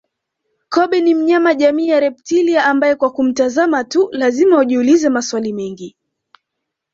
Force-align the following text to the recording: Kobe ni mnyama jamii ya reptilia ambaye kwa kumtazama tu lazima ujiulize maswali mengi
Kobe 0.69 0.99
ni 1.01 1.15
mnyama 1.15 1.53
jamii 1.55 1.87
ya 1.87 1.99
reptilia 1.99 2.65
ambaye 2.65 2.95
kwa 2.95 3.11
kumtazama 3.11 3.83
tu 3.83 4.09
lazima 4.11 4.59
ujiulize 4.59 5.09
maswali 5.09 5.53
mengi 5.53 5.95